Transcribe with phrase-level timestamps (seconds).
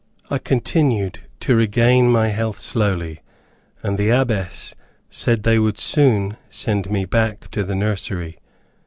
[0.31, 3.21] I continued to regain my health slowly,
[3.83, 4.73] and the Abbess
[5.11, 8.39] said they would soon send me back to the nursery.